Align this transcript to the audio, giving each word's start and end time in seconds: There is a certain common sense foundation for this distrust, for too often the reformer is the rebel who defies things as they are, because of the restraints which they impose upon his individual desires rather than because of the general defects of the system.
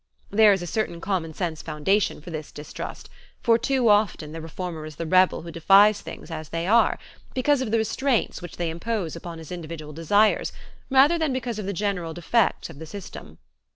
There 0.31 0.51
is 0.51 0.63
a 0.63 0.65
certain 0.65 0.99
common 0.99 1.31
sense 1.35 1.61
foundation 1.61 2.21
for 2.21 2.31
this 2.31 2.51
distrust, 2.51 3.07
for 3.39 3.59
too 3.59 3.87
often 3.87 4.31
the 4.31 4.41
reformer 4.41 4.83
is 4.87 4.95
the 4.95 5.05
rebel 5.05 5.43
who 5.43 5.51
defies 5.51 6.01
things 6.01 6.31
as 6.31 6.49
they 6.49 6.65
are, 6.65 6.97
because 7.35 7.61
of 7.61 7.69
the 7.69 7.77
restraints 7.77 8.41
which 8.41 8.57
they 8.57 8.71
impose 8.71 9.15
upon 9.15 9.37
his 9.37 9.51
individual 9.51 9.93
desires 9.93 10.51
rather 10.89 11.19
than 11.19 11.31
because 11.33 11.59
of 11.59 11.67
the 11.67 11.71
general 11.71 12.15
defects 12.15 12.67
of 12.67 12.79
the 12.79 12.87
system. 12.87 13.37